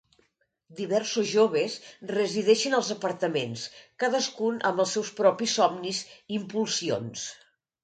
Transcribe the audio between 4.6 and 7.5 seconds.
amb els seus propis somnis i impulsions.